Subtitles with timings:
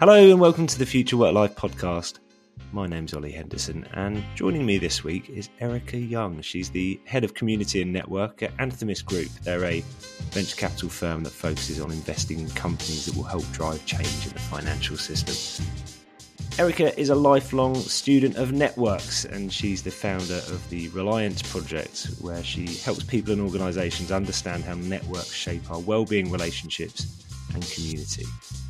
[0.00, 2.18] Hello and welcome to the Future Work Life podcast.
[2.72, 6.42] My name's Ollie Henderson, and joining me this week is Erica Young.
[6.42, 9.28] She's the head of community and network at Anthemis Group.
[9.44, 9.84] They're a
[10.32, 14.32] venture capital firm that focuses on investing in companies that will help drive change in
[14.32, 15.64] the financial system.
[16.58, 22.08] Erica is a lifelong student of networks, and she's the founder of the Reliance Project,
[22.20, 27.23] where she helps people and organisations understand how networks shape our well-being relationships
[27.54, 28.24] and community.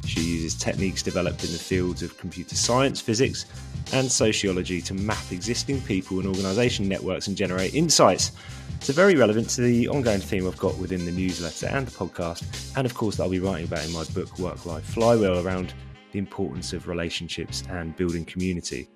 [0.07, 3.47] She uses techniques developed in the fields of computer science, physics,
[3.93, 8.33] and sociology to map existing people and organisation networks and generate insights.
[8.77, 12.77] It's very relevant to the ongoing theme I've got within the newsletter and the podcast,
[12.77, 15.73] and of course, that I'll be writing about in my book, Work Life Flywheel, around
[16.13, 18.89] the importance of relationships and building community.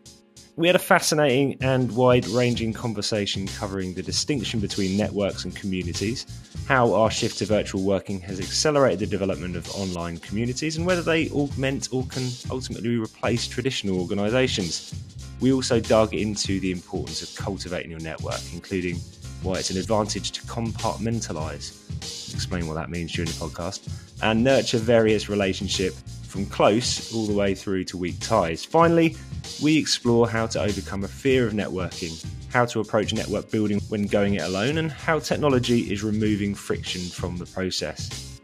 [0.59, 6.27] We had a fascinating and wide ranging conversation covering the distinction between networks and communities,
[6.67, 11.01] how our shift to virtual working has accelerated the development of online communities, and whether
[11.01, 14.93] they augment or can ultimately replace traditional organisations.
[15.39, 18.97] We also dug into the importance of cultivating your network, including
[19.45, 23.89] why it's an advantage to compartmentalise, explain what that means during the podcast,
[24.25, 25.95] and nurture various relationship
[26.27, 28.65] from close all the way through to weak ties.
[28.65, 29.17] Finally,
[29.63, 34.07] we explore how to overcome a fear of networking, how to approach network building when
[34.07, 38.41] going it alone, and how technology is removing friction from the process.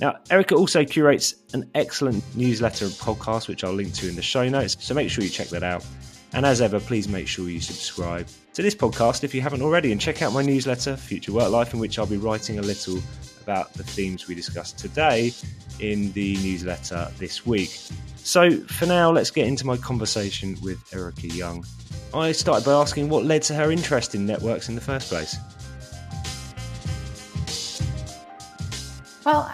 [0.00, 4.22] Now, Erica also curates an excellent newsletter and podcast, which I'll link to in the
[4.22, 5.84] show notes, so make sure you check that out.
[6.32, 9.92] And as ever, please make sure you subscribe to this podcast if you haven't already,
[9.92, 12.98] and check out my newsletter, Future Work Life, in which I'll be writing a little
[13.40, 15.32] about the themes we discussed today
[15.80, 17.78] in the newsletter this week.
[18.16, 21.64] So, for now, let's get into my conversation with Erica Young.
[22.12, 25.36] I started by asking what led to her interest in networks in the first place.
[29.24, 29.50] Well,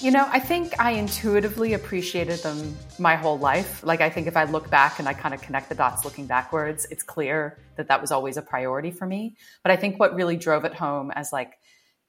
[0.00, 3.82] you know, I think I intuitively appreciated them my whole life.
[3.82, 6.26] Like, I think if I look back and I kind of connect the dots looking
[6.26, 9.36] backwards, it's clear that that was always a priority for me.
[9.62, 11.58] But I think what really drove it home as like,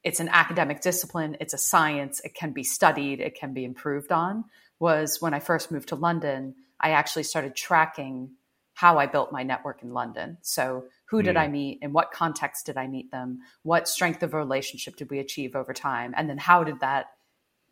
[0.04, 4.12] it's an academic discipline, it's a science, it can be studied, it can be improved
[4.12, 4.46] on,
[4.80, 8.32] was when I first moved to London, I actually started tracking
[8.74, 10.38] how I built my network in London.
[10.42, 11.42] So, who did mm.
[11.42, 11.80] I meet?
[11.82, 13.40] In what context did I meet them?
[13.64, 16.14] What strength of relationship did we achieve over time?
[16.16, 17.08] And then how did that,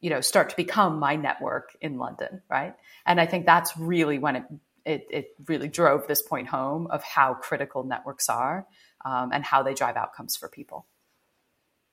[0.01, 2.75] you know, start to become my network in London, right?
[3.05, 4.43] And I think that's really when it
[4.83, 8.65] it, it really drove this point home of how critical networks are
[9.05, 10.87] um, and how they drive outcomes for people.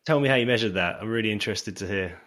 [0.06, 0.98] Tell me how you measured that.
[1.00, 2.20] I'm really interested to hear.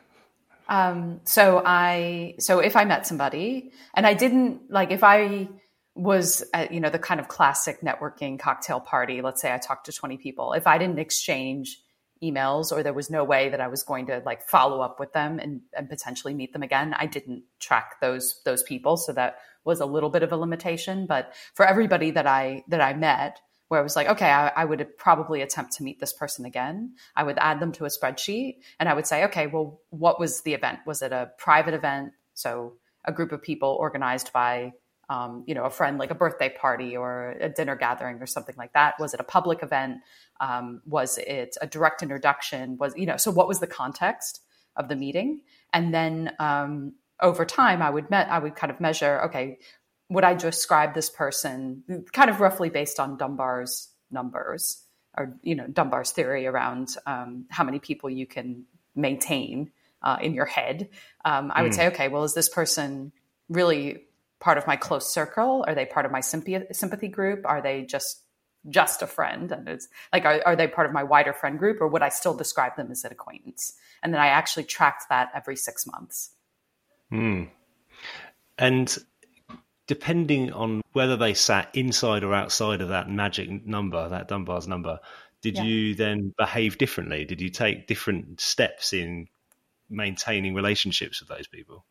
[0.68, 5.48] Um, so I, so if I met somebody and I didn't like, if I
[5.96, 9.86] was at, you know, the kind of classic networking cocktail party, let's say I talked
[9.86, 11.80] to 20 people, if I didn't exchange
[12.24, 15.14] emails or there was no way that I was going to like follow up with
[15.14, 18.98] them and, and potentially meet them again, I didn't track those, those people.
[18.98, 22.82] So that was a little bit of a limitation, but for everybody that I, that
[22.82, 26.14] I met, where I was like, okay, I, I, would probably attempt to meet this
[26.14, 26.94] person again.
[27.16, 30.42] I would add them to a spreadsheet and I would say, okay, well, what was
[30.42, 30.80] the event?
[30.86, 32.14] Was it a private event?
[32.34, 32.74] So
[33.06, 34.74] a group of people organized by,
[35.10, 38.56] um, you know, a friend, like a birthday party or a dinner gathering or something
[38.58, 38.96] like that.
[39.00, 40.00] Was it a public event?
[40.40, 42.78] Um, was it a direct introduction?
[42.78, 44.42] Was, you know, so what was the context
[44.76, 45.42] of the meeting?
[45.74, 49.58] And then, um, over time, I would met, I would kind of measure, okay,
[50.10, 54.84] would I describe this person kind of roughly based on Dunbar's numbers
[55.18, 58.66] or, you know, Dunbar's theory around um, how many people you can
[58.96, 60.90] maintain uh, in your head?
[61.26, 61.76] Um, I would mm.
[61.76, 63.12] say, okay, well, is this person
[63.50, 64.04] really
[64.40, 65.66] part of my close circle?
[65.68, 67.46] Are they part of my sympathy, sympathy group?
[67.46, 68.24] Are they just
[68.70, 71.80] just a friend and it's like are, are they part of my wider friend group
[71.80, 73.74] or would i still describe them as an acquaintance
[74.04, 76.32] and then i actually tracked that every six months
[77.12, 77.48] mm.
[78.58, 78.98] and
[79.88, 85.00] depending on whether they sat inside or outside of that magic number, that Dunbar's number,
[85.42, 85.64] did yeah.
[85.64, 87.26] you then behave differently?
[87.26, 89.28] Did you take different steps in
[89.90, 91.86] maintaining relationships with those people?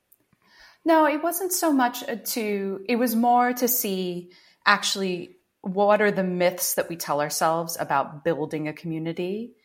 [0.84, 4.30] No, it wasn't so much to, it was more to see
[4.64, 9.55] actually what are the myths that we tell ourselves about building a community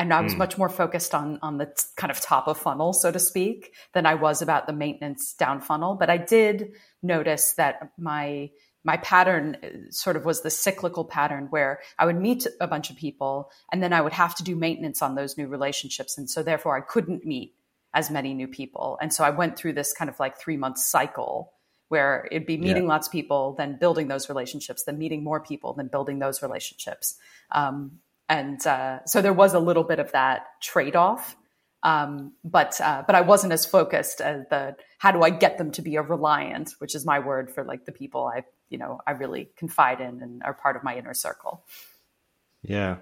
[0.00, 0.38] and I was mm.
[0.38, 3.74] much more focused on on the t- kind of top of funnel, so to speak,
[3.92, 5.94] than I was about the maintenance down funnel.
[5.94, 8.50] But I did notice that my
[8.82, 12.88] my pattern uh, sort of was the cyclical pattern where I would meet a bunch
[12.88, 16.30] of people and then I would have to do maintenance on those new relationships, and
[16.30, 17.54] so therefore I couldn't meet
[17.92, 18.96] as many new people.
[19.02, 21.52] And so I went through this kind of like three month cycle
[21.88, 22.88] where it'd be meeting yeah.
[22.88, 27.16] lots of people, then building those relationships, then meeting more people, then building those relationships.
[27.50, 27.98] Um,
[28.30, 31.36] and uh, so there was a little bit of that trade off.
[31.82, 35.72] Um, but uh, but I wasn't as focused as the how do I get them
[35.72, 39.00] to be a reliant, which is my word for like the people I you know
[39.06, 41.64] I really confide in and are part of my inner circle.
[42.62, 42.98] Yeah.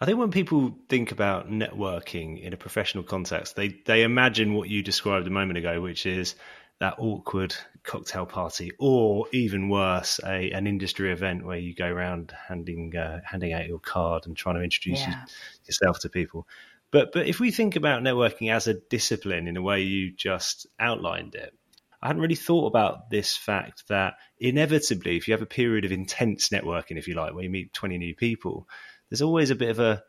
[0.00, 4.70] I think when people think about networking in a professional context, they, they imagine what
[4.70, 6.34] you described a moment ago, which is
[6.80, 12.32] that awkward cocktail party, or even worse, a, an industry event where you go around
[12.48, 15.10] handing uh, handing out your card and trying to introduce yeah.
[15.10, 15.32] you,
[15.66, 16.46] yourself to people.
[16.90, 20.66] But but if we think about networking as a discipline in a way you just
[20.78, 21.52] outlined it,
[22.00, 25.92] I hadn't really thought about this fact that inevitably, if you have a period of
[25.92, 28.68] intense networking, if you like, where you meet twenty new people,
[29.08, 30.02] there's always a bit of a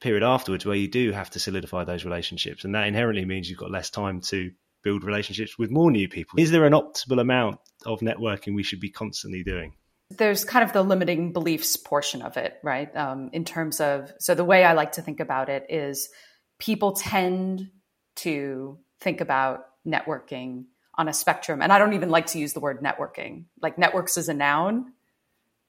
[0.00, 2.64] period afterwards where you do have to solidify those relationships.
[2.64, 4.50] And that inherently means you've got less time to
[4.82, 6.38] build relationships with more new people.
[6.38, 9.74] Is there an optimal amount of networking we should be constantly doing?
[10.10, 12.94] There's kind of the limiting beliefs portion of it, right?
[12.94, 16.10] Um, in terms of, so the way I like to think about it is
[16.58, 17.70] people tend
[18.16, 20.64] to think about networking
[20.96, 21.62] on a spectrum.
[21.62, 23.46] And I don't even like to use the word networking.
[23.62, 24.92] Like networks is a noun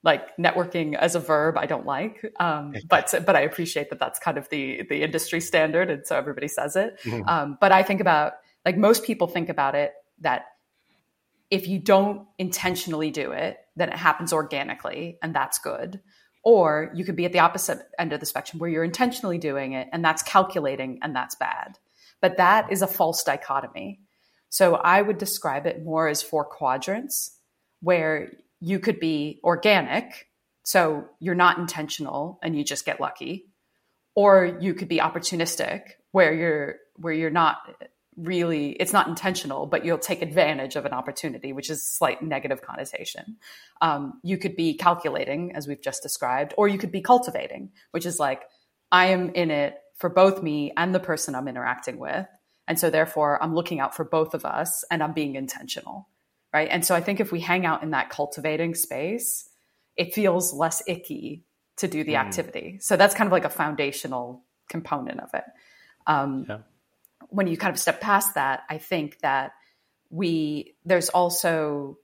[0.04, 4.20] like networking as a verb i don't like um, but but i appreciate that that's
[4.20, 7.28] kind of the the industry standard and so everybody says it mm-hmm.
[7.28, 8.34] um, but i think about
[8.66, 10.46] like most people think about it that
[11.50, 16.00] if you don't intentionally do it then it happens organically and that's good.
[16.44, 19.74] Or you could be at the opposite end of the spectrum where you're intentionally doing
[19.74, 21.78] it and that's calculating and that's bad.
[22.22, 24.02] But that is a false dichotomy.
[24.50, 27.40] So i would describe it more as four quadrants
[27.82, 30.28] where you could be organic,
[30.64, 33.48] so you're not intentional and you just get lucky,
[34.16, 35.82] or you could be opportunistic,
[36.12, 37.58] where you're where you're not
[38.18, 42.62] really it's not intentional but you'll take advantage of an opportunity which is slight negative
[42.62, 43.38] connotation
[43.82, 48.06] um, you could be calculating as we've just described or you could be cultivating which
[48.06, 48.44] is like
[48.92, 52.28] i am in it for both me and the person i'm interacting with
[52.68, 56.08] and so therefore i'm looking out for both of us and i'm being intentional
[56.54, 56.70] right?
[56.70, 59.50] And so I think if we hang out in that cultivating space,
[59.98, 61.44] it feels less icky
[61.78, 62.20] to do the mm.
[62.20, 62.78] activity.
[62.80, 65.44] So that's kind of like a foundational component of it.
[66.06, 66.60] Um, yeah.
[67.34, 69.54] When you kind of step past that, I think that
[70.10, 71.98] we there's also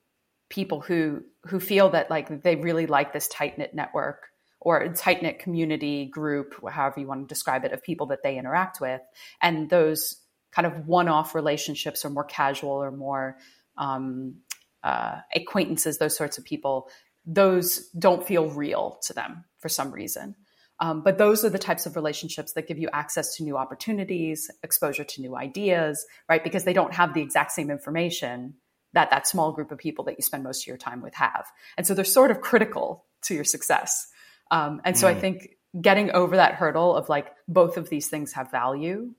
[0.49, 4.27] people who who feel that like they really like this tight knit network
[4.59, 8.37] or tight knit community group, however you want to describe it, of people that they
[8.37, 9.01] interact with,
[9.41, 10.17] and those
[10.51, 13.37] kind of one off relationships are more casual or more
[13.77, 14.35] um,
[14.83, 16.89] uh, acquaintances, those sorts of people,
[17.25, 20.35] those don't feel real to them for some reason.
[20.81, 24.49] Um, but those are the types of relationships that give you access to new opportunities,
[24.63, 26.43] exposure to new ideas, right?
[26.43, 28.55] Because they don't have the exact same information
[28.93, 31.45] that that small group of people that you spend most of your time with have.
[31.77, 34.07] And so they're sort of critical to your success.
[34.51, 35.11] Um, and so mm.
[35.11, 35.49] I think
[35.79, 39.13] getting over that hurdle of like both of these things have value,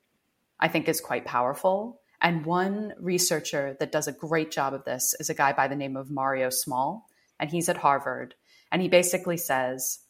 [0.59, 2.01] I think is quite powerful.
[2.21, 5.77] And one researcher that does a great job of this is a guy by the
[5.77, 7.07] name of Mario Small,
[7.39, 8.35] and he's at Harvard.
[8.73, 10.01] And he basically says,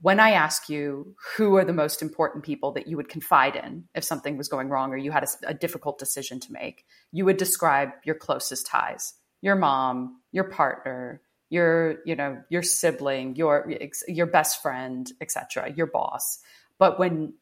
[0.00, 3.84] when I ask you who are the most important people that you would confide in
[3.94, 7.24] if something was going wrong or you had a, a, difficult decision to make, you
[7.24, 13.72] would describe your closest ties, your mom, your partner, your you know your sibling, your
[14.08, 16.38] your best friend, etc., your boss.
[16.78, 17.34] But when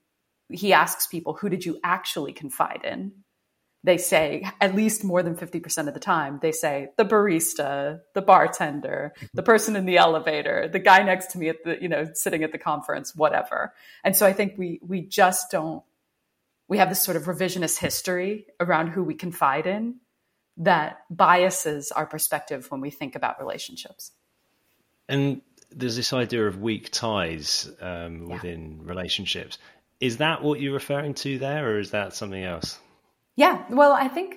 [0.51, 3.13] he asks people, who did you actually confide in?
[3.85, 8.23] They say at least more than 50% of the time they say the barista the
[8.23, 12.07] bartender the person in the elevator the guy next to me at the you know
[12.15, 13.73] sitting at the conference whatever.
[14.03, 15.85] And so i think we we just don't
[16.67, 19.97] we have this sort of revisionist history around who we confide in
[20.57, 24.13] that biases our perspective when we think about relationships.
[25.09, 28.89] And there's this idea of weak ties um, within yeah.
[28.89, 29.59] relationships.
[30.01, 32.79] Is that what you're referring to there or is that something else
[33.37, 33.65] yeah.
[33.71, 34.37] Well, I think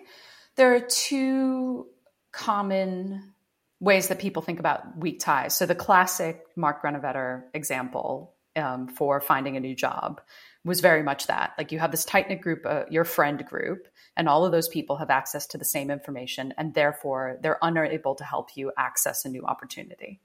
[0.55, 1.87] there are two
[2.31, 3.33] common
[3.79, 5.55] ways that people think about weak ties.
[5.55, 10.19] So the classic Mark Granovetter example um, for finding a new job
[10.65, 11.53] was very much that.
[11.57, 14.67] Like you have this tight knit group, uh, your friend group, and all of those
[14.67, 19.25] people have access to the same information, and therefore they're unable to help you access
[19.25, 20.19] a new opportunity.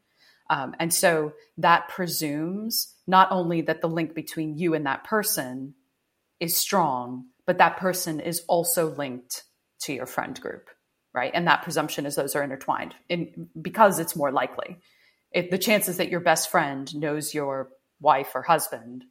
[0.50, 5.74] Um, and so that presumes not only that the link between you and that person
[6.40, 9.42] is strong, but that person is also linked
[9.80, 10.70] to your friend group,
[11.12, 11.30] right?
[11.34, 14.78] And that presumption is those are intertwined in, because it's more likely.
[15.32, 17.68] If the chances that your best friend knows your
[18.00, 19.04] wife or husband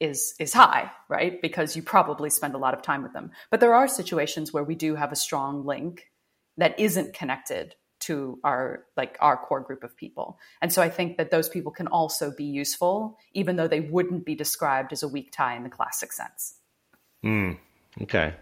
[0.00, 1.40] is is high, right?
[1.40, 3.30] Because you probably spend a lot of time with them.
[3.50, 6.10] But there are situations where we do have a strong link
[6.58, 10.38] that isn't connected to our like our core group of people.
[10.60, 14.26] And so I think that those people can also be useful even though they wouldn't
[14.26, 16.58] be described as a weak tie in the classic sense.
[17.24, 17.58] Mm,
[18.02, 18.34] okay.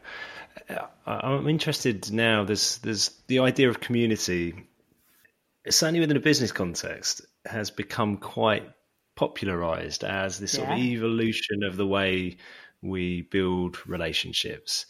[1.06, 2.44] I'm interested now.
[2.44, 4.54] There's there's the idea of community,
[5.68, 8.70] certainly within a business context, has become quite
[9.16, 10.64] popularized as this yeah.
[10.64, 12.36] sort of evolution of the way
[12.82, 14.86] we build relationships.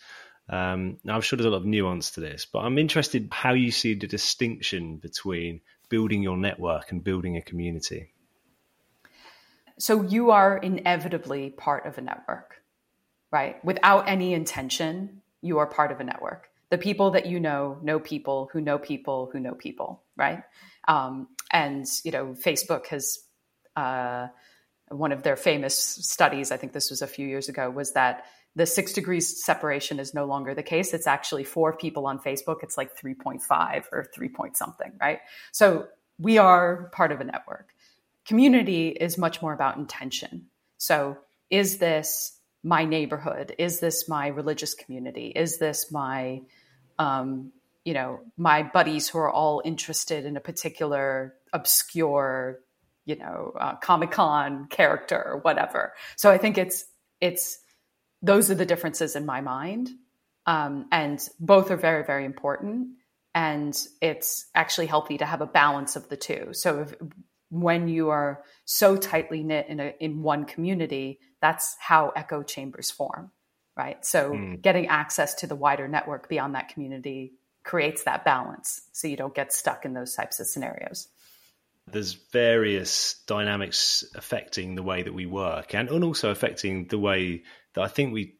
[0.49, 3.55] Um, now, I'm sure there's a lot of nuance to this, but I'm interested how
[3.55, 8.13] you see the distinction between building your network and building a community.
[9.79, 12.60] So you are inevitably part of a network,
[13.31, 13.63] right?
[13.65, 16.49] Without any intention, you are part of a network.
[16.71, 20.43] The people that you know know people who know people who know people, right?
[20.87, 23.19] Um, and you know, Facebook has
[23.77, 24.29] uh,
[24.89, 26.53] one of their famous studies.
[26.53, 27.71] I think this was a few years ago.
[27.71, 28.25] Was that
[28.57, 30.93] the six degrees separation is no longer the case.
[30.93, 32.59] It's actually four people on Facebook.
[32.63, 35.21] It's like 3.5 or 3 point something, right?
[35.53, 35.87] So
[36.19, 37.69] we are part of a network.
[38.27, 40.47] Community is much more about intention.
[40.79, 41.19] So
[41.49, 43.55] is this my neighborhood?
[43.59, 45.33] Is this my religious community?
[45.35, 46.43] Is this my,
[46.99, 47.53] um,
[47.85, 52.61] you know, my buddies who are all interested in a particular obscure,
[53.07, 55.95] you know, uh, Comic Con character or whatever?
[56.17, 56.85] So I think it's
[57.21, 57.59] it's
[58.23, 59.89] those are the differences in my mind,
[60.47, 62.89] um, and both are very very important.
[63.35, 66.49] And it's actually healthy to have a balance of the two.
[66.51, 66.95] So if,
[67.49, 72.91] when you are so tightly knit in a in one community, that's how echo chambers
[72.91, 73.31] form,
[73.77, 74.05] right?
[74.05, 74.63] So mm.
[74.63, 77.33] getting access to the wider network beyond that community
[77.63, 81.09] creates that balance, so you don't get stuck in those types of scenarios.
[81.87, 87.43] There's various dynamics affecting the way that we work, and, and also affecting the way
[87.75, 88.37] that I think we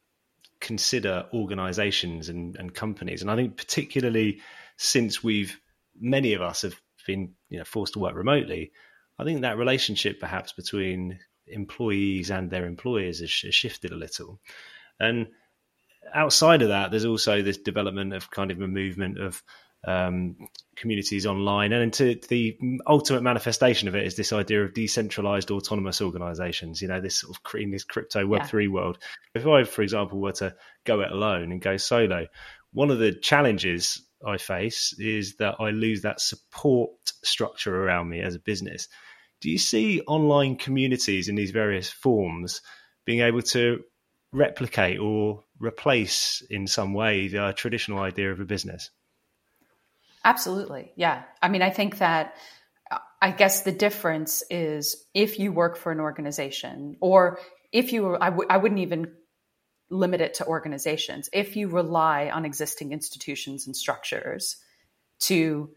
[0.61, 3.23] consider organizations and, and companies.
[3.23, 4.41] And I think particularly
[4.77, 5.59] since we've
[5.99, 8.73] many of us have been you know forced to work remotely,
[9.19, 11.19] I think that relationship perhaps between
[11.51, 14.41] employees and their employers has, shifted a little.
[14.99, 15.29] And
[16.15, 19.43] outside of that, there's also this development of kind of a movement of
[19.87, 20.37] um,
[20.77, 26.03] communities online, and into the ultimate manifestation of it is this idea of decentralized autonomous
[26.03, 26.83] organizations.
[26.83, 28.73] You know, this sort of in this crypto Web three yeah.
[28.73, 28.99] world.
[29.35, 30.55] If I, for example, were to
[30.85, 32.27] go it alone and go solo,
[32.73, 36.91] one of the challenges I face is that I lose that support
[37.25, 38.89] structure around me as a business.
[39.41, 42.61] Do you see online communities in these various forms
[43.07, 43.83] being able to
[44.33, 48.91] replicate or replace in some way the uh, traditional idea of a business?
[50.25, 50.93] Absolutely.
[50.97, 51.23] Yeah.
[51.41, 52.37] I mean, I think that
[52.91, 57.41] uh, I guess the difference is if you work for an organization or
[57.73, 59.13] if you, I w- I wouldn't even
[59.89, 61.29] limit it to organizations.
[61.33, 64.57] If you rely on existing institutions and structures
[65.21, 65.71] to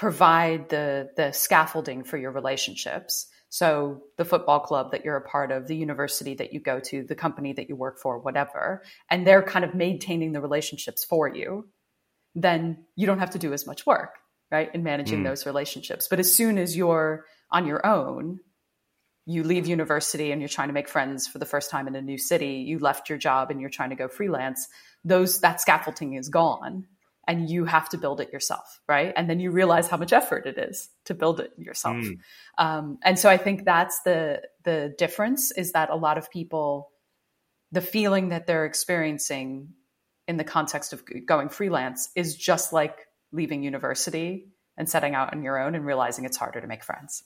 [0.00, 3.26] provide the the scaffolding for your relationships.
[3.50, 7.02] So the football club that you're a part of the university that you go to
[7.02, 11.28] the company that you work for whatever and they're kind of maintaining the relationships for
[11.28, 11.68] you
[12.36, 14.14] then you don't have to do as much work
[14.52, 15.24] right in managing mm.
[15.24, 16.06] those relationships.
[16.08, 18.40] But as soon as you're on your own
[19.26, 22.00] you leave university and you're trying to make friends for the first time in a
[22.00, 24.66] new city you left your job and you're trying to go freelance
[25.04, 26.86] those that scaffolding is gone
[27.30, 29.12] and you have to build it yourself, right?
[29.14, 31.94] And then you realize how much effort it is to build it yourself.
[31.94, 32.18] Mm.
[32.58, 36.90] Um, and so I think that's the the difference is that a lot of people,
[37.70, 39.74] the feeling that they're experiencing
[40.26, 45.44] in the context of going freelance is just like leaving university and setting out on
[45.44, 47.22] your own and realizing it's harder to make friends.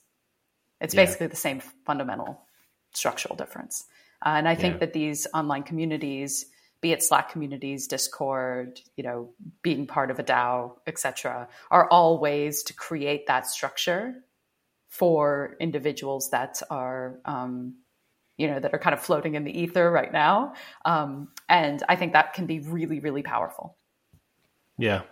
[0.83, 1.07] It's yeah.
[1.07, 2.43] basically the same fundamental
[2.93, 3.85] structural difference.
[4.21, 4.81] Uh, and I think yeah.
[4.81, 6.45] that these online communities
[6.85, 9.31] be it Slack communities, Discord, you know,
[9.63, 14.23] being part of a DAO, etc., are all ways to create that structure
[14.91, 17.77] for individuals that are, um,
[18.37, 20.53] you know, that are kind of floating in the ether right now.
[20.85, 23.79] Um, and I think that can be really, really powerful.
[24.77, 25.05] Yeah.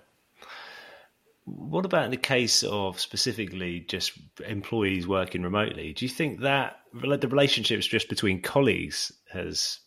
[1.46, 4.12] What about the case of specifically just
[4.46, 5.94] employees working remotely?
[5.94, 9.78] Do you think that the relationships just between colleagues has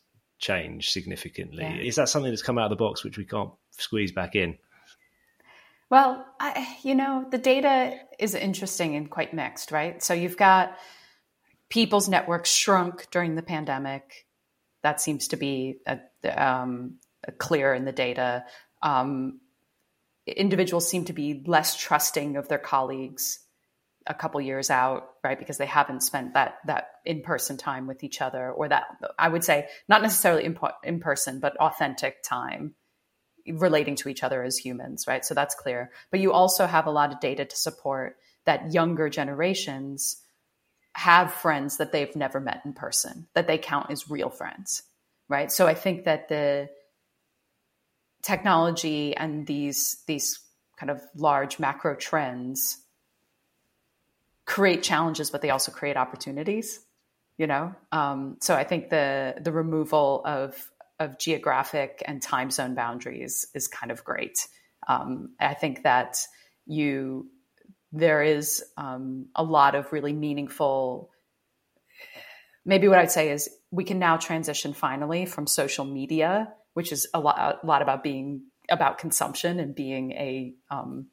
[0.45, 1.63] change significantly.
[1.63, 1.77] Yeah.
[1.77, 4.57] Is that something that's come out of the box which we can't squeeze back in?
[5.89, 10.01] Well, I, you know, the data is interesting and quite mixed, right?
[10.01, 10.77] So you've got
[11.69, 14.25] people's networks shrunk during the pandemic.
[14.83, 16.95] That seems to be a, um,
[17.27, 18.45] a clear in the data.
[18.81, 19.39] Um,
[20.27, 23.39] individuals seem to be less trusting of their colleagues
[24.07, 25.37] a couple years out, right?
[25.39, 28.83] Because they haven't spent that that in person time with each other, or that
[29.17, 32.75] I would say not necessarily in, in person, but authentic time
[33.47, 35.23] relating to each other as humans, right?
[35.23, 35.91] So that's clear.
[36.11, 40.21] But you also have a lot of data to support that younger generations
[40.93, 44.83] have friends that they've never met in person that they count as real friends,
[45.27, 45.51] right?
[45.51, 46.69] So I think that the
[48.23, 50.39] technology and these these
[50.77, 52.77] kind of large macro trends
[54.45, 56.79] create challenges, but they also create opportunities.
[57.37, 60.55] You know, um, so I think the the removal of
[60.99, 64.37] of geographic and time zone boundaries is kind of great.
[64.87, 66.17] Um, I think that
[66.65, 67.29] you
[67.91, 71.09] there is um, a lot of really meaningful.
[72.65, 77.07] Maybe what I'd say is we can now transition finally from social media, which is
[77.13, 81.07] a lot, a lot about being about consumption and being a um,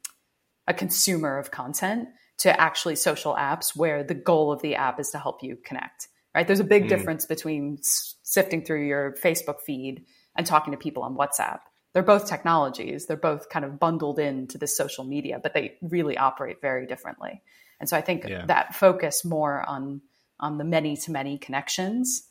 [0.67, 2.07] a consumer of content,
[2.43, 6.07] to actually social apps where the goal of the app is to help you connect
[6.35, 6.47] right?
[6.47, 6.89] There's a big mm.
[6.89, 11.59] difference between sifting through your facebook feed and talking to people on whatsapp.
[11.93, 13.05] They're both technologies.
[13.05, 17.41] They're both kind of bundled into this social media but they really operate very differently.
[17.79, 18.45] And so i think yeah.
[18.45, 20.01] that focus more on
[20.39, 22.27] on the many to many connections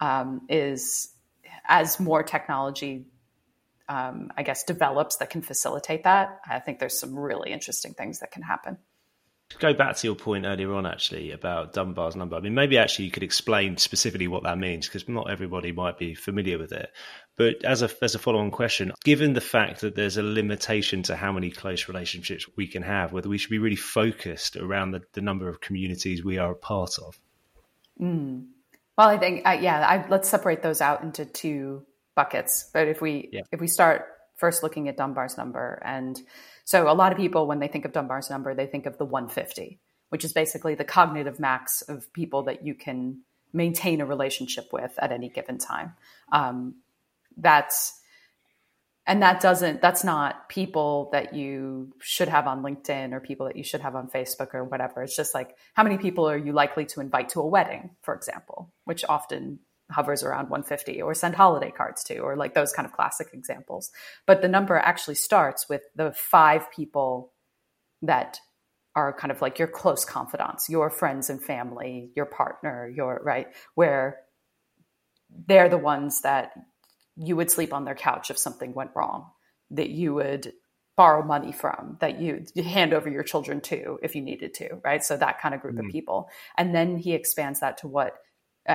[0.00, 1.12] um, is
[1.68, 3.06] as more technology
[3.88, 8.20] um, i guess develops that can facilitate that i think there's some really interesting things
[8.20, 8.76] that can happen
[9.58, 12.36] go back to your point earlier on actually about Dunbar's number.
[12.36, 15.98] I mean, maybe actually you could explain specifically what that means because not everybody might
[15.98, 16.90] be familiar with it.
[17.36, 21.02] But as a as a follow on question, given the fact that there's a limitation
[21.04, 24.92] to how many close relationships we can have, whether we should be really focused around
[24.92, 27.18] the, the number of communities we are a part of.
[28.00, 28.46] Mm.
[28.96, 32.68] Well, I think uh, yeah, I, let's separate those out into two buckets.
[32.72, 33.42] But if we yeah.
[33.50, 36.20] if we start first looking at Dunbar's number and
[36.70, 39.04] so a lot of people, when they think of Dunbar's number, they think of the
[39.04, 43.22] 150, which is basically the cognitive max of people that you can
[43.52, 45.94] maintain a relationship with at any given time.
[46.30, 46.76] Um,
[47.36, 47.98] that's
[49.04, 53.56] and that doesn't that's not people that you should have on linkedin or people that
[53.56, 56.52] you should have on facebook or whatever it's just like how many people are you
[56.52, 59.58] likely to invite to a wedding for example which often
[59.90, 63.90] hovers around 150 or send holiday cards to or like those kind of classic examples.
[64.26, 67.32] But the number actually starts with the five people
[68.02, 68.38] that
[68.96, 73.46] are kind of like your close confidants your friends and family your partner your right
[73.76, 74.18] where
[75.46, 76.50] they're the ones that
[77.14, 79.30] you would sleep on their couch if something went wrong
[79.70, 80.52] that you would
[81.00, 85.02] borrow money from that you, hand over your children to if you needed to right?
[85.02, 85.86] So that kind of group mm-hmm.
[85.86, 86.28] of people.
[86.58, 88.18] And then he expands that to what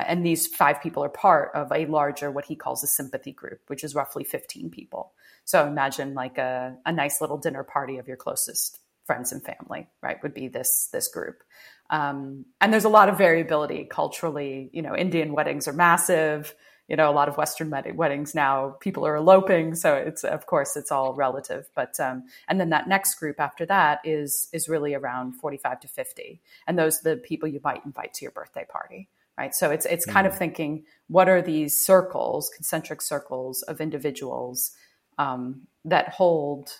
[0.06, 3.60] and these five people are part of a larger what he calls a sympathy group
[3.68, 5.12] which is roughly 15 people.
[5.44, 9.86] So imagine like a, a nice little dinner party of your closest friends and family
[10.02, 11.42] right would be this this group.
[11.88, 14.70] Um, and there's a lot of variability culturally.
[14.72, 16.54] You know indian weddings are massive.
[16.88, 19.74] You know a lot of western weddings now people are eloping.
[19.76, 21.68] So it's of course it's all relative.
[21.74, 25.88] But um, and then that next group after that is is really around 45 to
[25.88, 29.54] 50 and those are the people you might invite to your birthday party right?
[29.54, 30.30] So it's it's kind mm.
[30.30, 34.72] of thinking what are these circles, concentric circles of individuals
[35.18, 36.70] um, that hold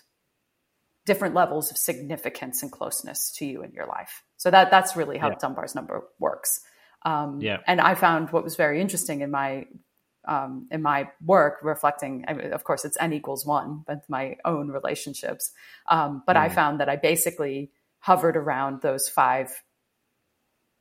[1.05, 4.23] different levels of significance and closeness to you in your life.
[4.37, 5.35] So that that's really how yeah.
[5.39, 6.59] Dunbar's number works.
[7.05, 7.57] Um, yeah.
[7.65, 9.65] And I found what was very interesting in my
[10.27, 14.35] um, in my work, reflecting, I mean, of course, it's n equals one, but my
[14.43, 15.53] own relationships.
[15.87, 16.41] Um, but mm.
[16.41, 19.63] I found that I basically hovered around those five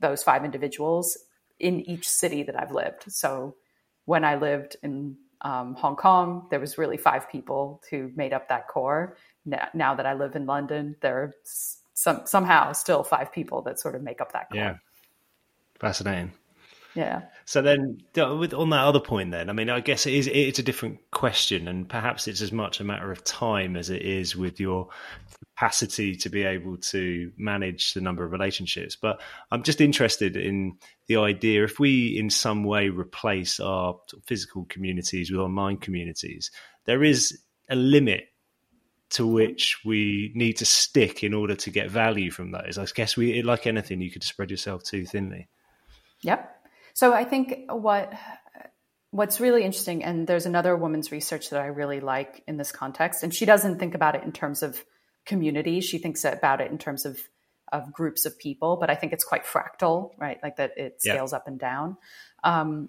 [0.01, 1.17] those five individuals
[1.59, 3.05] in each city that I've lived.
[3.11, 3.57] So
[4.05, 8.49] when I lived in um, Hong Kong, there was really five people who made up
[8.49, 9.17] that core.
[9.45, 11.35] Now, now that I live in London, there are
[11.95, 14.61] some somehow still five people that sort of make up that core.
[14.61, 14.75] Yeah,
[15.79, 16.33] fascinating.
[16.97, 17.23] Yeah.
[17.45, 20.59] So then, with on that other point, then I mean, I guess it is it's
[20.59, 24.35] a different question, and perhaps it's as much a matter of time as it is
[24.35, 24.89] with your
[25.55, 28.97] capacity to be able to manage the number of relationships.
[28.97, 34.65] But I'm just interested in the idea if we, in some way, replace our physical
[34.65, 36.51] communities with online communities,
[36.87, 38.29] there is a limit
[39.11, 42.79] to which we need to stick in order to get value from those.
[42.79, 45.49] I guess we, like anything, you could spread yourself too thinly.
[46.23, 46.56] Yep.
[46.97, 48.11] So I think what
[49.11, 53.23] what's really interesting, and there's another woman's research that I really like in this context,
[53.23, 54.83] and she doesn't think about it in terms of
[55.27, 55.83] community.
[55.83, 57.21] She thinks about it in terms of
[57.71, 60.39] of groups of people, but I think it's quite fractal, right?
[60.43, 61.37] Like that it scales yeah.
[61.37, 61.99] up and down.
[62.43, 62.89] Um,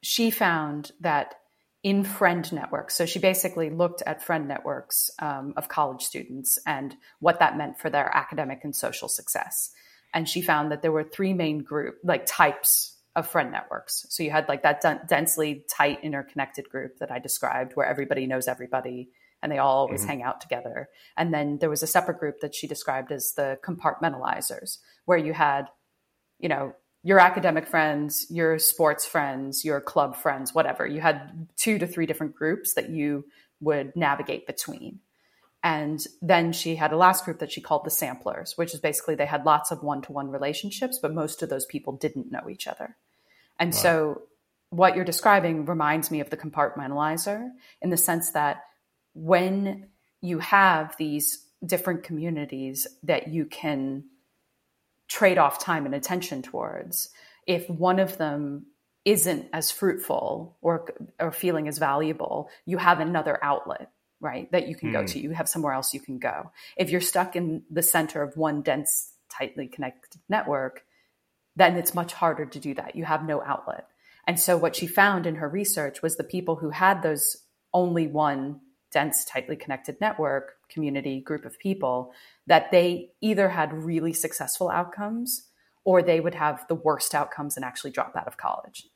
[0.00, 1.34] she found that
[1.82, 6.94] in friend networks, so she basically looked at friend networks um, of college students and
[7.18, 9.72] what that meant for their academic and social success.
[10.12, 14.06] And she found that there were three main group like types of friend networks.
[14.08, 18.26] So you had like that d- densely tight interconnected group that I described where everybody
[18.26, 19.10] knows everybody
[19.42, 20.08] and they all always mm-hmm.
[20.08, 20.88] hang out together.
[21.16, 25.32] And then there was a separate group that she described as the compartmentalizers where you
[25.32, 25.66] had,
[26.38, 26.72] you know,
[27.02, 30.86] your academic friends, your sports friends, your club friends, whatever.
[30.86, 33.26] You had two to three different groups that you
[33.60, 35.00] would navigate between.
[35.64, 39.14] And then she had a last group that she called the samplers, which is basically
[39.14, 42.50] they had lots of one to one relationships, but most of those people didn't know
[42.50, 42.96] each other.
[43.58, 43.78] And wow.
[43.78, 44.22] so
[44.68, 47.48] what you're describing reminds me of the compartmentalizer
[47.80, 48.64] in the sense that
[49.14, 49.86] when
[50.20, 54.04] you have these different communities that you can
[55.08, 57.08] trade off time and attention towards,
[57.46, 58.66] if one of them
[59.06, 63.90] isn't as fruitful or or feeling as valuable, you have another outlet,
[64.24, 64.50] right?
[64.50, 64.94] That you can mm.
[64.94, 65.20] go to.
[65.20, 66.50] You have somewhere else you can go.
[66.76, 70.84] If you're stuck in the center of one dense, tightly connected network,
[71.54, 72.96] then it's much harder to do that.
[72.96, 73.86] You have no outlet.
[74.26, 77.36] And so what she found in her research was the people who had those
[77.72, 78.60] only one
[78.90, 82.12] dense, tightly connected network, community, group of people,
[82.46, 85.48] that they either had really successful outcomes
[85.84, 88.86] or they would have the worst outcomes and actually drop out of college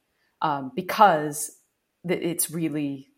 [0.41, 1.59] um, because
[2.05, 3.09] it's really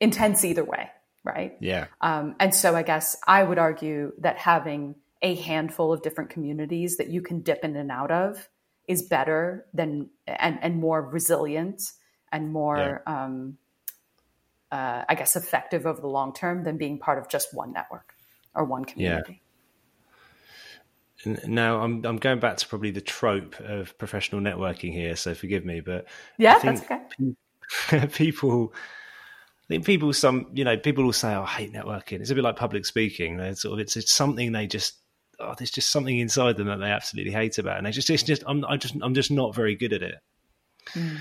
[0.00, 0.90] intense either way,
[1.24, 1.56] right?
[1.60, 1.86] Yeah.
[2.00, 6.96] Um, and so I guess I would argue that having a handful of different communities
[6.96, 8.48] that you can dip in and out of
[8.88, 11.80] is better than and, and more resilient
[12.32, 13.24] and more yeah.
[13.24, 13.56] um,
[14.72, 18.14] uh, I guess effective over the long term than being part of just one network
[18.54, 19.42] or one community.
[21.24, 21.36] Yeah.
[21.46, 25.64] Now I'm I'm going back to probably the trope of professional networking here, so forgive
[25.64, 26.06] me, but
[26.36, 28.06] yeah, that's okay.
[28.12, 28.74] People,
[29.72, 32.44] think people some you know people will say, "Oh, I hate networking." It's a bit
[32.44, 33.40] like public speaking.
[33.40, 34.98] It's sort of it's, it's something they just
[35.40, 38.22] oh, there's just something inside them that they absolutely hate about, and they just it's
[38.22, 40.16] just I'm I just I'm just not very good at it.
[40.92, 41.18] Mm.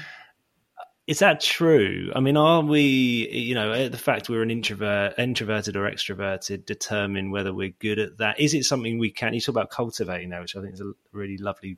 [1.07, 2.11] Is that true?
[2.15, 7.31] I mean, are we, you know, the fact we're an introvert, introverted or extroverted, determine
[7.31, 8.39] whether we're good at that?
[8.39, 9.33] Is it something we can?
[9.33, 11.77] You talk about cultivating now, which I think is a really lovely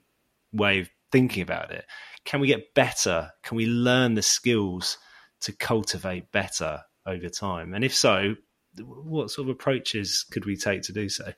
[0.52, 1.86] way of thinking about it.
[2.26, 3.32] Can we get better?
[3.44, 4.98] Can we learn the skills
[5.44, 7.74] to cultivate better over time?
[7.74, 8.36] And if so,
[8.80, 11.34] what sort of approaches could we take to do so?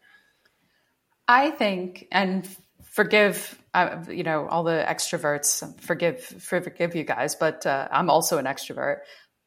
[1.27, 2.47] I think, and
[2.83, 8.37] forgive, uh, you know, all the extroverts, forgive, forgive you guys, but uh, I'm also
[8.37, 8.99] an extrovert.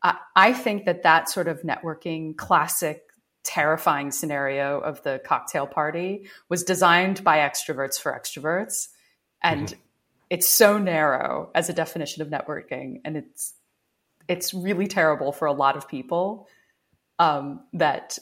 [0.03, 3.03] I, I think that that sort of networking classic
[3.45, 8.89] terrifying scenario of the cocktail party was designed by extroverts for extroverts
[9.43, 9.81] and mm-hmm.
[10.29, 13.55] it's so narrow as a definition of networking and it's
[14.29, 16.49] it's really terrible for a lot of people
[17.19, 18.19] um, that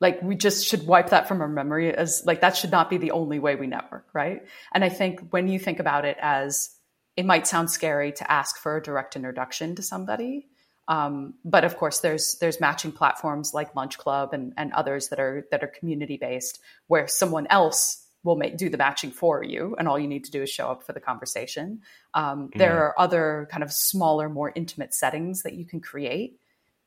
[0.00, 2.96] like we just should wipe that from our memory as like that should not be
[2.96, 4.42] the only way we network right?
[4.74, 6.70] And i think when you think about it as
[7.16, 10.48] it might sound scary to ask for a direct introduction to somebody
[10.88, 15.46] um, but of course there's there's matching platforms like Lunchclub and, and others that are
[15.50, 19.88] that are community based where someone else will make, do the matching for you and
[19.88, 21.80] all you need to do is show up for the conversation
[22.14, 26.38] um, there are other kind of smaller more intimate settings that you can create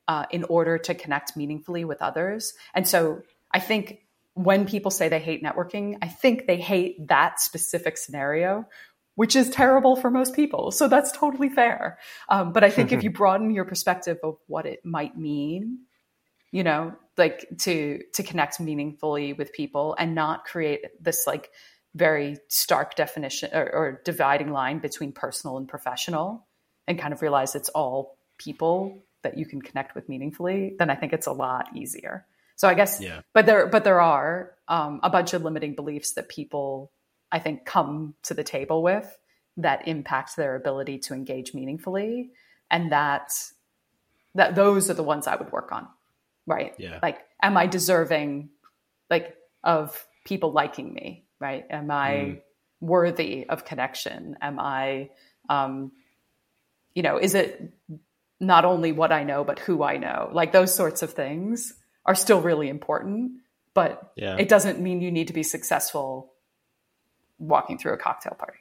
[0.07, 2.53] uh, in order to connect meaningfully with others.
[2.73, 3.21] And so
[3.51, 3.99] I think
[4.33, 8.67] when people say they hate networking, I think they hate that specific scenario,
[9.15, 10.71] which is terrible for most people.
[10.71, 11.97] So that's totally fair.
[12.29, 15.79] Um, but I think if you broaden your perspective of what it might mean,
[16.51, 21.49] you know, like to to connect meaningfully with people and not create this like
[21.93, 26.45] very stark definition or, or dividing line between personal and professional,
[26.87, 30.95] and kind of realize it's all people that you can connect with meaningfully, then I
[30.95, 32.25] think it's a lot easier.
[32.57, 33.21] So I guess, yeah.
[33.33, 36.91] but there, but there are um, a bunch of limiting beliefs that people,
[37.31, 39.17] I think, come to the table with
[39.57, 42.31] that impact their ability to engage meaningfully,
[42.69, 43.31] and that
[44.35, 45.87] that those are the ones I would work on,
[46.45, 46.73] right?
[46.77, 46.99] Yeah.
[47.01, 48.49] Like, am I deserving,
[49.09, 51.65] like, of people liking me, right?
[51.69, 52.41] Am I mm.
[52.81, 54.37] worthy of connection?
[54.41, 55.09] Am I,
[55.49, 55.91] um,
[56.93, 57.73] you know, is it
[58.39, 60.29] not only what I know, but who I know.
[60.31, 61.73] Like those sorts of things
[62.05, 63.33] are still really important,
[63.73, 64.37] but yeah.
[64.37, 66.33] it doesn't mean you need to be successful
[67.39, 68.59] walking through a cocktail party.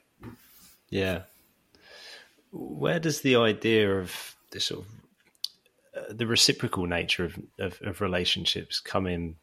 [0.89, 1.23] Yeah.
[2.53, 4.87] Where does the idea of this sort of
[6.11, 9.37] the reciprocal nature of, of, of relationships come in?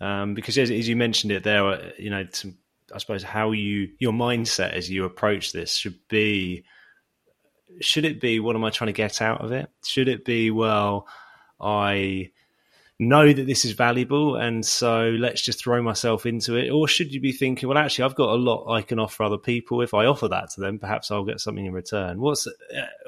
[0.00, 2.54] Um, because as, as, you mentioned it there, uh, you know, to,
[2.92, 6.64] I suppose how you your mindset as you approach this should be
[7.80, 9.70] should it be what am I trying to get out of it?
[9.84, 11.06] Should it be well,
[11.60, 12.32] I
[12.98, 17.12] know that this is valuable and so let's just throw myself into it or should
[17.12, 19.94] you be thinking well actually I've got a lot I can offer other people if
[19.94, 22.52] I offer that to them perhaps I'll get something in return what's uh,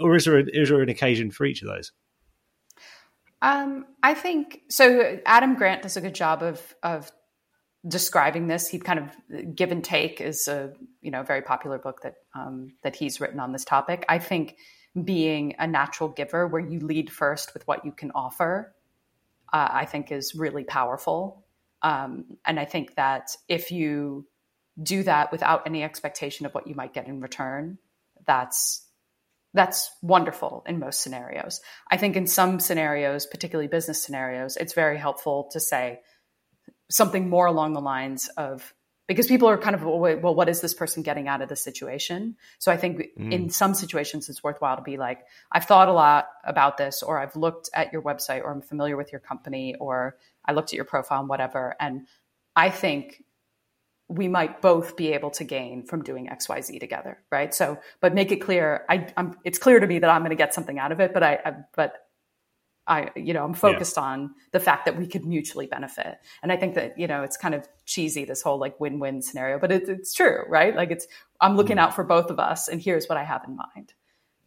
[0.01, 1.93] or is there a, is there an occasion for each of those
[3.43, 7.11] um, I think so Adam Grant does a good job of of
[7.87, 8.69] describing this.
[8.69, 10.73] He kind of give and take is a
[11.03, 14.05] you know very popular book that um, that he's written on this topic.
[14.09, 14.57] I think
[15.05, 18.75] being a natural giver, where you lead first with what you can offer,
[19.53, 21.45] uh, I think is really powerful.
[21.83, 24.27] Um, and I think that if you
[24.83, 27.79] do that without any expectation of what you might get in return,
[28.27, 28.86] that's
[29.57, 31.61] that's wonderful in most scenarios.
[31.91, 36.01] I think in some scenarios, particularly business scenarios, it's very helpful to say
[36.91, 38.73] something more along the lines of
[39.09, 42.37] because people are kind of well what is this person getting out of the situation
[42.59, 43.33] so i think mm.
[43.33, 47.19] in some situations it's worthwhile to be like i've thought a lot about this or
[47.19, 50.77] i've looked at your website or i'm familiar with your company or i looked at
[50.77, 52.07] your profile and whatever and
[52.55, 53.23] i think
[54.09, 58.31] we might both be able to gain from doing xyz together right so but make
[58.33, 60.93] it clear I, am it's clear to me that i'm going to get something out
[60.93, 61.95] of it but I, I but
[62.87, 64.05] I, you know, I'm focused yeah.
[64.05, 66.19] on the fact that we could mutually benefit.
[66.43, 69.23] And I think that, you know, it's kind of cheesy, this whole like win win
[69.23, 70.75] scenario, but it, it's true, right?
[70.75, 71.07] Like it's,
[71.41, 71.81] I'm looking mm.
[71.81, 73.93] out for both of us, and here's what I have in mind.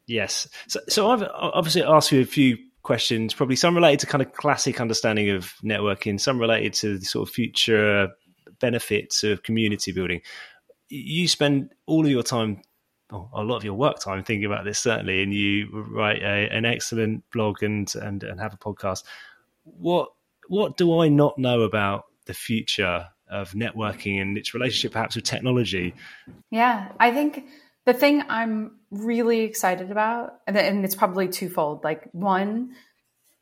[0.07, 0.47] Yes.
[0.67, 4.31] So, so I've obviously asked you a few questions, probably some related to kind of
[4.33, 8.07] classic understanding of networking, some related to the sort of future
[8.59, 10.21] benefits of community building.
[10.89, 12.61] You spend all of your time
[13.11, 16.65] a lot of your work time thinking about this certainly, and you write a, an
[16.65, 19.03] excellent blog and, and and have a podcast.
[19.63, 20.09] What
[20.47, 25.23] what do I not know about the future of networking and its relationship perhaps with
[25.23, 25.93] technology?
[26.49, 27.45] Yeah, I think
[27.85, 31.83] the thing I'm really excited about, and it's probably twofold.
[31.83, 32.75] Like one,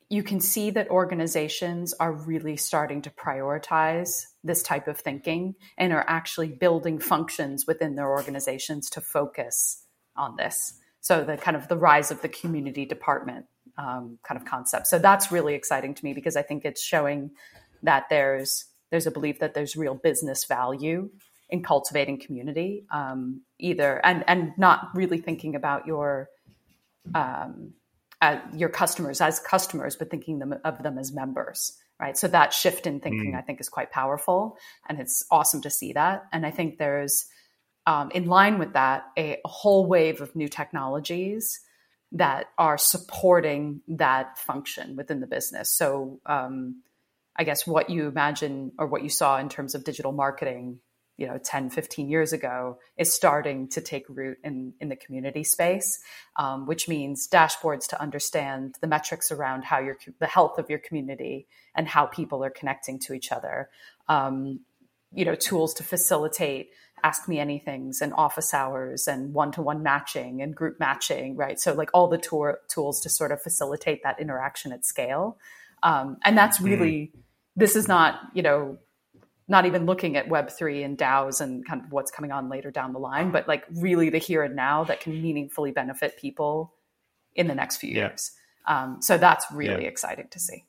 [0.10, 5.94] you can see that organizations are really starting to prioritize this type of thinking and
[5.94, 9.84] are actually building functions within their organizations to focus
[10.16, 10.74] on this.
[11.02, 13.46] So the kind of the rise of the community department
[13.78, 14.88] um, kind of concept.
[14.88, 17.32] So that's really exciting to me because I think it's showing
[17.84, 21.10] that there's there's a belief that there's real business value
[21.50, 26.30] in cultivating community, um, either and and not really thinking about your
[27.14, 27.74] um,
[28.22, 32.18] uh, your customers as customers, but thinking them, of them as members, right?
[32.18, 33.38] So that shift in thinking, mm.
[33.38, 34.58] I think, is quite powerful,
[34.88, 36.26] and it's awesome to see that.
[36.32, 37.26] And I think there's,
[37.86, 41.60] um, in line with that, a, a, whole wave of new technologies
[42.12, 45.72] that are supporting that function within the business.
[45.72, 46.84] So, um,
[47.36, 50.80] I guess what you imagine or what you saw in terms of digital marketing
[51.18, 55.44] you know 10 15 years ago is starting to take root in, in the community
[55.44, 56.00] space
[56.38, 60.80] um, which means dashboards to understand the metrics around how your the health of your
[60.80, 63.70] community and how people are connecting to each other
[64.08, 64.60] um,
[65.12, 66.70] you know tools to facilitate
[67.04, 71.90] ask me anythings and office hours and one-to-one matching and group matching right so like
[71.94, 75.38] all the tour, tools to sort of facilitate that interaction at scale
[75.84, 76.72] um, and that's mm-hmm.
[76.72, 77.20] really mm.
[77.56, 78.78] this is not you know
[79.48, 82.94] not even looking at web3 and daos and kind of what's coming on later down
[82.94, 86.74] the line but like really the here and now that can meaningfully benefit people
[87.36, 88.08] in the next few yeah.
[88.08, 88.32] years
[88.68, 89.90] um, so that's really yeah.
[89.90, 90.66] exciting to see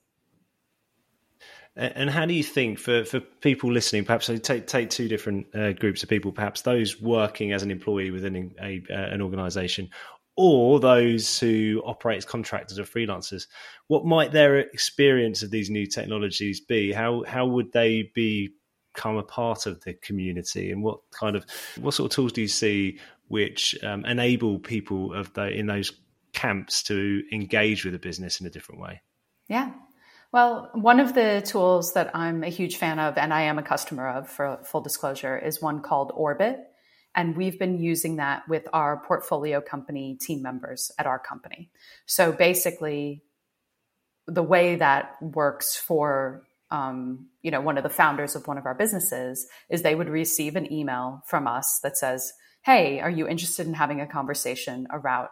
[1.79, 5.73] and how do you think for, for people listening, perhaps take take two different uh,
[5.75, 9.89] groups of people, perhaps those working as an employee within a, uh, an organisation,
[10.37, 13.47] or those who operate as contractors or freelancers,
[13.87, 16.93] what might their experience of these new technologies be?
[16.93, 18.51] How how would they be
[18.95, 20.71] become a part of the community?
[20.71, 21.45] And what kind of
[21.81, 22.99] what sort of tools do you see
[23.29, 25.93] which um, enable people of the, in those
[26.33, 29.03] camps to engage with the business in a different way?
[29.49, 29.73] Yeah.
[30.33, 33.63] Well one of the tools that i'm a huge fan of and i am a
[33.63, 36.59] customer of for full disclosure is one called Orbiit.
[37.15, 41.71] And we've been using that with our portfolio company team members at our company.
[42.07, 43.23] So basically
[44.27, 48.67] the way that works for um, you know, one of the founders of one of
[48.67, 53.27] our businesses is they would receive an email from us that says, Hey, are you
[53.27, 55.31] interested in having a conversation about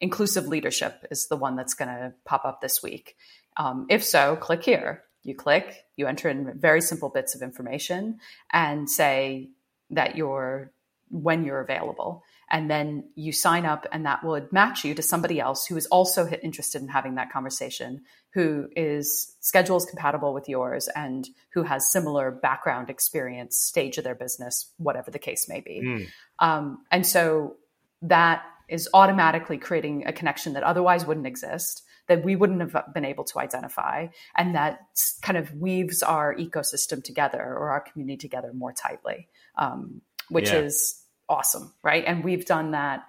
[0.00, 3.16] inclusive leadership is the one that's going to pop up this week.
[3.56, 5.02] Um, if so, click here.
[5.24, 8.18] You click, you enter in very simple bits of information
[8.52, 9.50] and say
[9.90, 10.72] that you're
[11.10, 12.22] when you're available.
[12.50, 15.86] And then you sign up and that would match you to somebody else who is
[15.86, 18.02] also interested in having that conversation
[18.34, 24.14] who is schedules compatible with yours and who has similar background experience stage of their
[24.14, 25.80] business whatever the case may be.
[25.84, 26.06] Mm.
[26.38, 27.56] um, and so
[28.02, 33.04] that is automatically creating a connection that otherwise wouldn't exist that we wouldn't have been
[33.04, 34.80] able to identify and that
[35.22, 39.28] kind of weaves our ecosystem together or our community together more tightly.
[39.56, 40.60] Um, which yeah.
[40.60, 42.04] is awesome, right?
[42.06, 43.00] And we've done that.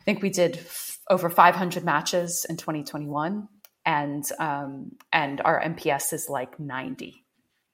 [0.00, 3.48] I think we did f- over 500 matches in 2021,
[3.84, 7.24] and um, and our NPS is like 90.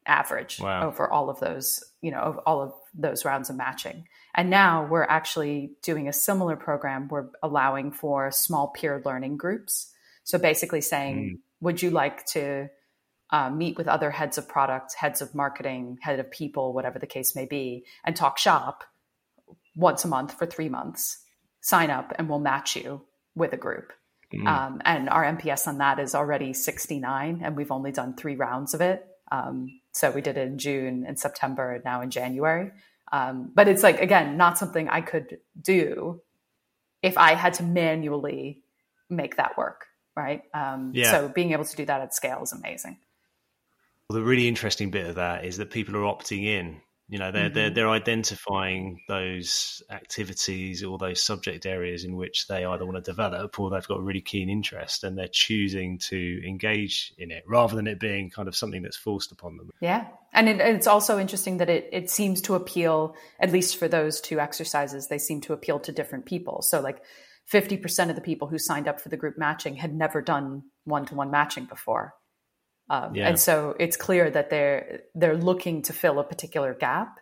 [0.05, 0.89] average wow.
[0.89, 4.09] over all of those, you know, all of those rounds of matching.
[4.35, 7.09] And now we're actually doing a similar program.
[7.09, 9.93] We're allowing for small peer learning groups.
[10.25, 11.41] So basically saying, mm.
[11.61, 12.69] would you like to
[13.33, 17.07] uh, meet with other heads of product, heads of marketing, head of people, whatever the
[17.07, 18.85] case may be, and talk shop
[19.75, 21.19] once a month for three months?
[21.63, 23.03] Sign up and we'll match you
[23.35, 23.93] with a group.
[24.35, 24.47] Mm.
[24.47, 28.75] Um, and our NPS on that is already 69, and we've only done three rounds
[28.75, 29.07] of it.
[29.31, 32.71] Um, so we did it in June and September, and now in January.
[33.11, 36.23] Um, but it's like, again, not something I could do
[37.03, 38.63] if I had to manually
[39.11, 39.87] make that work.
[40.17, 40.43] Right.
[40.53, 41.11] Um, yeah.
[41.11, 42.99] So being able to do that at scale is amazing.
[44.09, 46.81] Well, the really interesting bit of that is that people are opting in
[47.13, 47.55] you know, they're mm-hmm.
[47.55, 53.03] they're they're identifying those activities or those subject areas in which they either want to
[53.03, 57.45] develop or they've got a really keen interest, and they're choosing to engage in it
[57.47, 59.69] rather than it being kind of something that's forced upon them.
[59.79, 63.89] Yeah, and it, it's also interesting that it it seems to appeal, at least for
[63.89, 66.63] those two exercises, they seem to appeal to different people.
[66.63, 67.03] So like.
[67.53, 71.33] 50% of the people who signed up for the group matching had never done one-to-one
[71.33, 72.15] matching before
[72.91, 73.29] um, yeah.
[73.29, 77.19] And so it's clear that they're they're looking to fill a particular gap,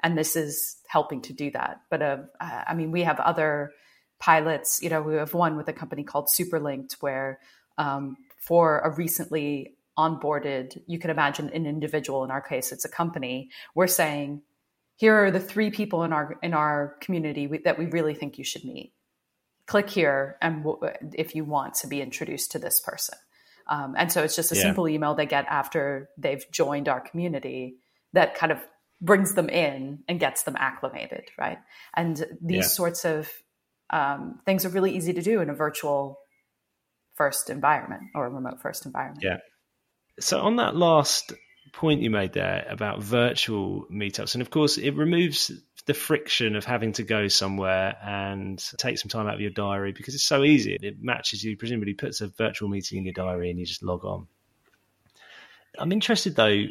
[0.00, 1.80] and this is helping to do that.
[1.90, 3.72] But uh, I mean, we have other
[4.18, 4.80] pilots.
[4.82, 7.40] You know, we have one with a company called Superlinked, where
[7.78, 12.24] um, for a recently onboarded, you can imagine an individual.
[12.24, 13.50] In our case, it's a company.
[13.74, 14.42] We're saying,
[14.96, 18.38] here are the three people in our in our community we, that we really think
[18.38, 18.92] you should meet.
[19.66, 23.18] Click here, and w- if you want to be introduced to this person.
[23.72, 24.60] Um, and so it's just a yeah.
[24.60, 27.76] simple email they get after they've joined our community
[28.12, 28.58] that kind of
[29.00, 31.56] brings them in and gets them acclimated, right?
[31.96, 32.68] And these yeah.
[32.68, 33.30] sorts of
[33.88, 36.18] um, things are really easy to do in a virtual
[37.14, 39.24] first environment or a remote first environment.
[39.24, 39.38] Yeah.
[40.20, 41.32] So on that last
[41.72, 45.50] point you made there about virtual meetups, and of course it removes
[45.86, 49.92] the friction of having to go somewhere and take some time out of your diary
[49.92, 50.78] because it's so easy.
[50.80, 54.04] It matches you, presumably puts a virtual meeting in your diary and you just log
[54.04, 54.28] on.
[55.76, 56.66] I'm interested though,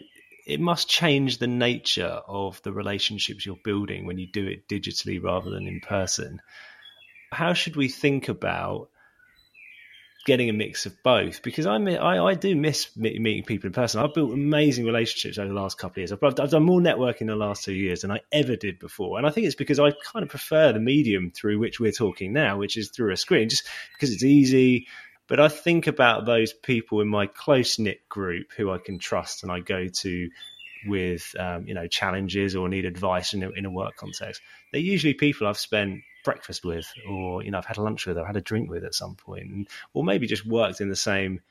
[0.46, 5.22] it must change the nature of the relationships you're building when you do it digitally
[5.22, 6.42] rather than in person.
[7.32, 8.91] How should we think about
[10.26, 14.02] getting a mix of both because I, I, I do miss meeting people in person.
[14.02, 16.12] I've built amazing relationships over the last couple of years.
[16.12, 19.18] I've, I've done more networking in the last two years than I ever did before,
[19.18, 22.34] and I think it's because I kind of prefer the medium through which we're talking
[22.34, 24.88] now, which is through a screen, just because it's easy.
[25.28, 29.44] But I think about those people in my close knit group who I can trust
[29.44, 30.30] and I go to
[30.86, 34.42] with um, you know challenges or need advice in a, in a work context.
[34.72, 38.18] They're usually people I've spent breakfast with, or you know, I've had a lunch with,
[38.18, 41.42] or had a drink with at some point, or maybe just worked in the same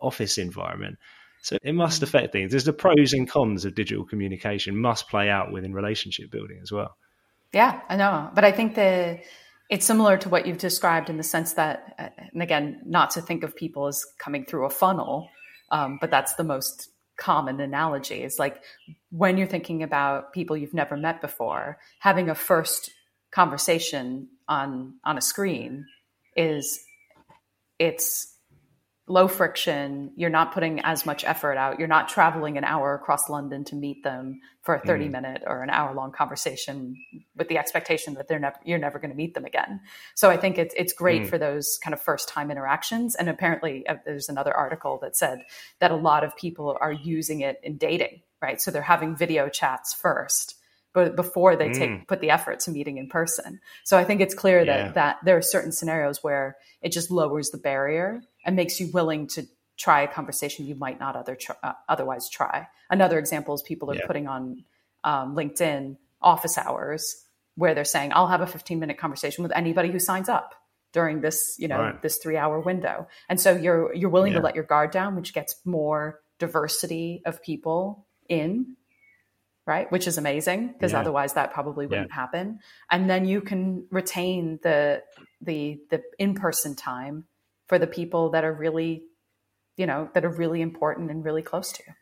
[0.00, 0.98] office environment.
[1.42, 2.04] So it must mm.
[2.04, 2.50] affect things.
[2.50, 6.72] There's the pros and cons of digital communication must play out within relationship building as
[6.72, 6.96] well.
[7.52, 9.20] Yeah, I know, but I think the
[9.70, 13.44] it's similar to what you've described in the sense that, and again, not to think
[13.44, 15.30] of people as coming through a funnel,
[15.70, 18.22] um, but that's the most common analogy.
[18.22, 18.62] Is like
[19.10, 22.90] when you're thinking about people you've never met before, having a first
[23.34, 25.86] conversation on on a screen
[26.36, 26.80] is
[27.78, 28.30] it's
[29.06, 30.12] low friction.
[30.16, 31.78] You're not putting as much effort out.
[31.78, 35.10] You're not traveling an hour across london to meet them for a 30 mm.
[35.10, 36.96] minute or an hour long conversation
[37.36, 39.80] with the expectation that they're never you're never going to meet them again.
[40.14, 41.28] So i think it's it's great mm.
[41.28, 43.16] for those kind of first time interactions.
[43.16, 45.40] And apparently uh, there's another article that said
[45.80, 48.60] that a lot of people are using it in dating right?
[48.60, 50.56] So they're having video chats first
[50.94, 52.08] but before they take mm.
[52.08, 53.60] put the effort to meeting in person.
[53.82, 54.92] So I think it's clear that yeah.
[54.92, 59.26] that there are certain scenarios where it just lowers the barrier and makes you willing
[59.26, 62.68] to try a conversation you might not other uh, otherwise try.
[62.88, 64.06] Another example is people are yeah.
[64.06, 64.64] putting on
[65.02, 67.24] um, LinkedIn office hours
[67.56, 70.54] where they're saying, "I'll have a 15 minute conversation with anybody who signs up."
[70.92, 72.02] during this you know right.
[72.02, 74.38] this three hour window and so you're you're willing yeah.
[74.38, 78.76] to let your guard down which gets more diversity of people in
[79.66, 79.90] right?
[79.90, 81.00] Which is amazing because yeah.
[81.00, 82.14] otherwise that probably wouldn't yeah.
[82.14, 82.58] happen.
[82.90, 85.02] And then you can retain the
[85.40, 87.24] the the in-person time
[87.68, 89.04] for the people that are really,
[89.76, 91.94] you know, that are really important and really close to you.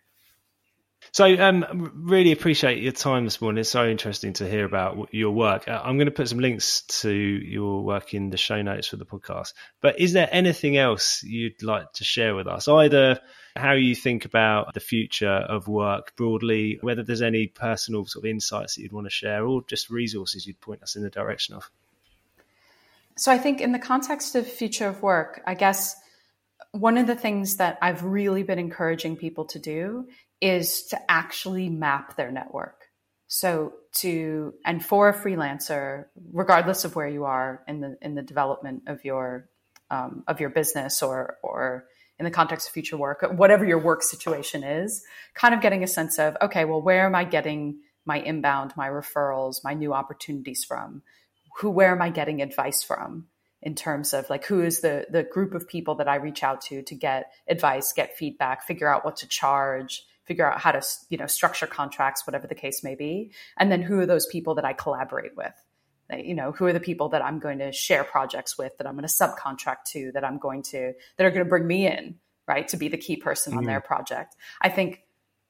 [1.10, 3.60] So, um, really appreciate your time this morning.
[3.60, 5.68] It's so interesting to hear about your work.
[5.68, 8.96] Uh, I'm going to put some links to your work in the show notes for
[8.96, 9.52] the podcast.
[9.80, 12.68] But is there anything else you'd like to share with us?
[12.68, 13.20] Either
[13.56, 18.30] how you think about the future of work broadly, whether there's any personal sort of
[18.30, 21.54] insights that you'd want to share, or just resources you'd point us in the direction
[21.54, 21.70] of.
[23.18, 25.96] So, I think in the context of future of work, I guess
[26.70, 30.06] one of the things that I've really been encouraging people to do
[30.42, 32.82] is to actually map their network.
[33.28, 38.22] So to and for a freelancer, regardless of where you are in the in the
[38.22, 39.48] development of your
[39.90, 41.86] um, of your business or or
[42.18, 45.02] in the context of future work, whatever your work situation is,
[45.34, 48.88] kind of getting a sense of okay, well, where am I getting my inbound, my
[48.88, 51.02] referrals, my new opportunities from?
[51.60, 53.28] Who, where am I getting advice from?
[53.62, 56.60] in terms of like who is the the group of people that I reach out
[56.62, 60.82] to to get advice, get feedback, figure out what to charge, figure out how to
[61.08, 64.54] you know structure contracts, whatever the case may be, and then who are those people
[64.56, 65.54] that I collaborate with.
[66.14, 68.96] You know, who are the people that I'm going to share projects with, that I'm
[68.96, 72.16] going to subcontract to, that I'm going to that are going to bring me in,
[72.46, 73.60] right, to be the key person mm-hmm.
[73.60, 74.36] on their project.
[74.60, 75.04] I think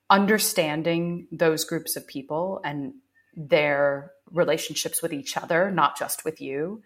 [0.08, 2.92] understanding those groups of people and
[3.34, 6.82] their relationships with each other, not just with you,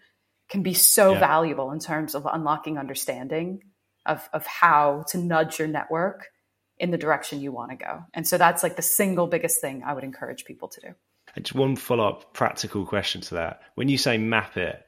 [0.49, 1.19] can be so yeah.
[1.19, 3.61] valuable in terms of unlocking understanding
[4.05, 6.29] of, of how to nudge your network
[6.79, 8.03] in the direction you want to go.
[8.13, 10.87] And so that's like the single biggest thing I would encourage people to do.
[11.35, 13.61] And Just one follow up practical question to that.
[13.75, 14.83] When you say map it,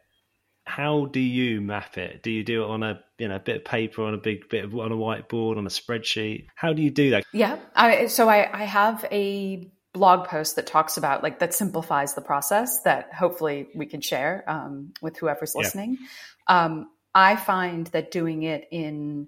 [0.66, 2.22] how do you map it?
[2.22, 4.50] Do you do it on a you know a bit of paper, on a big
[4.50, 6.46] bit of on a whiteboard, on a spreadsheet?
[6.56, 7.26] How do you do that?
[7.34, 12.14] Yeah, I, so I, I have a blog post that talks about like that simplifies
[12.14, 15.98] the process that hopefully we can share um, with whoever's listening.
[16.48, 16.66] Yeah.
[16.66, 19.28] Um, I find that doing it in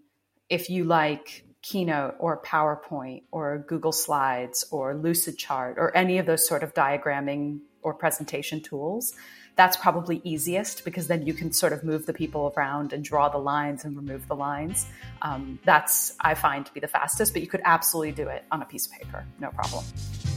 [0.50, 6.48] if you like Keynote or PowerPoint or Google Slides or Lucidchart or any of those
[6.48, 9.14] sort of diagramming or presentation tools,
[9.56, 13.30] that's probably easiest because then you can sort of move the people around and draw
[13.30, 14.88] the lines and remove the lines.
[15.22, 18.62] Um, that's, I find, to be the fastest, but you could absolutely do it on
[18.62, 19.84] a piece of paper, no problem.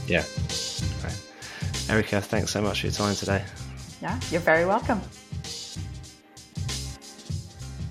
[0.07, 0.25] Yeah.
[1.89, 3.45] Erica, thanks so much for your time today.
[4.03, 5.01] Yeah, you're very welcome.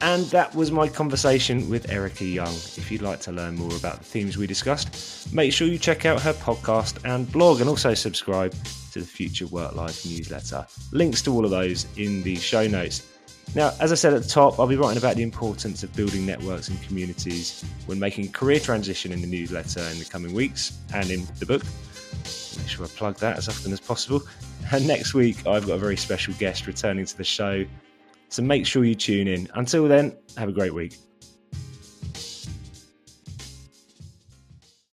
[0.03, 2.53] And that was my conversation with Erica Young.
[2.53, 6.05] If you'd like to learn more about the themes we discussed, make sure you check
[6.05, 8.53] out her podcast and blog and also subscribe
[8.91, 10.67] to the Future Work Life newsletter.
[10.91, 13.07] Links to all of those in the show notes.
[13.55, 16.25] Now, as I said at the top, I'll be writing about the importance of building
[16.25, 21.09] networks and communities when making career transition in the newsletter in the coming weeks and
[21.11, 21.63] in the book.
[22.57, 24.21] Make sure I plug that as often as possible.
[24.71, 27.65] And next week, I've got a very special guest returning to the show
[28.33, 29.47] so make sure you tune in.
[29.53, 30.97] Until then, have a great week.